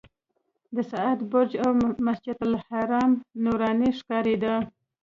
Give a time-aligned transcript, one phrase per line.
[0.75, 1.71] د ساعت برج او
[2.07, 3.11] مسجدالحرام
[3.43, 4.55] نوراني ښکارېده.